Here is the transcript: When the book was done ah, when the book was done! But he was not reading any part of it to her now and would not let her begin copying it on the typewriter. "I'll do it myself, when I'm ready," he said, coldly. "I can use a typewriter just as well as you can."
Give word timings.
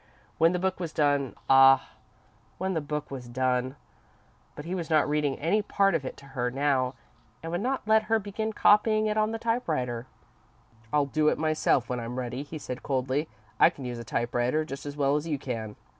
When 0.39 0.51
the 0.51 0.57
book 0.57 0.79
was 0.79 0.93
done 0.93 1.35
ah, 1.47 1.91
when 2.57 2.73
the 2.73 2.81
book 2.81 3.11
was 3.11 3.27
done! 3.27 3.75
But 4.55 4.65
he 4.65 4.73
was 4.73 4.89
not 4.89 5.07
reading 5.07 5.37
any 5.37 5.61
part 5.61 5.93
of 5.93 6.03
it 6.03 6.17
to 6.17 6.25
her 6.33 6.49
now 6.49 6.95
and 7.43 7.51
would 7.51 7.61
not 7.61 7.83
let 7.87 8.05
her 8.09 8.17
begin 8.17 8.51
copying 8.51 9.05
it 9.05 9.15
on 9.15 9.29
the 9.31 9.37
typewriter. 9.37 10.07
"I'll 10.91 11.05
do 11.05 11.27
it 11.27 11.37
myself, 11.37 11.87
when 11.87 11.99
I'm 11.99 12.17
ready," 12.17 12.41
he 12.41 12.57
said, 12.57 12.81
coldly. 12.81 13.29
"I 13.59 13.69
can 13.69 13.85
use 13.85 13.99
a 13.99 14.03
typewriter 14.03 14.65
just 14.65 14.87
as 14.87 14.97
well 14.97 15.17
as 15.17 15.27
you 15.27 15.37
can." 15.37 15.75